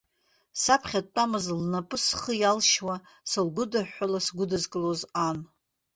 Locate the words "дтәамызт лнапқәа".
1.05-1.97